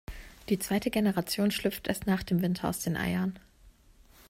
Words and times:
Die 0.49 0.57
zweite 0.57 0.89
Generation 0.89 1.51
schlüpft 1.51 1.87
erst 1.87 2.07
nach 2.07 2.23
dem 2.23 2.41
Winter 2.41 2.67
aus 2.69 2.79
den 2.79 2.97
Eiern. 2.97 3.37